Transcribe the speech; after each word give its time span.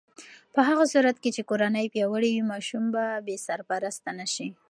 په 0.53 0.61
هغه 0.67 0.85
صورت 0.93 1.17
کې 1.21 1.29
چې 1.35 1.41
کورنۍ 1.49 1.85
پیاوړې 1.93 2.29
وي، 2.33 2.43
ماشوم 2.51 2.83
به 2.93 3.03
بې 3.25 3.35
سرپرسته 3.45 4.09
نه 4.19 4.27
شي. 4.33 4.47